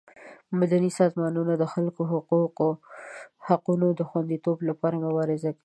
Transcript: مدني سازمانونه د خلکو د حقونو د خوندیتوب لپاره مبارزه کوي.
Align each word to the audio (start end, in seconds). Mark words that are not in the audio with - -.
مدني 0.59 0.89
سازمانونه 0.99 1.53
د 1.57 1.63
خلکو 1.73 2.01
د 2.57 2.79
حقونو 3.47 3.87
د 3.99 4.01
خوندیتوب 4.09 4.57
لپاره 4.69 4.95
مبارزه 5.05 5.49
کوي. 5.51 5.59